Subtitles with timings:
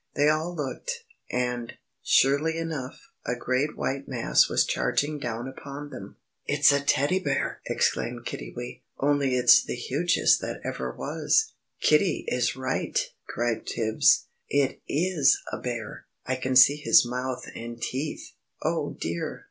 [0.15, 1.03] They all looked.
[1.29, 6.15] And, surely enough, a great white mass was charging down upon them.
[6.47, 11.53] "It's a Teddy Bear!" exclaimed Kiddiwee, "only it's the hugestest that ever was."
[11.83, 14.25] "Kiddi is right!" cried Tibbs.
[14.49, 18.31] "It is a bear, I can see his mouth and teeth."
[18.63, 19.39] "Oh, dear!